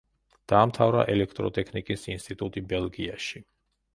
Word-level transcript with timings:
დაამთავრა 0.51 1.01
ელექტროტექნიკის 1.15 2.07
ინსტიტუტი 2.13 2.63
ბელგიაში. 2.75 3.45